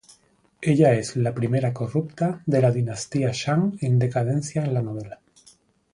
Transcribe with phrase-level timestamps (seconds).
[0.63, 5.19] Ella es la primera corrupta de la dinastía Shang en decadencia en la novela.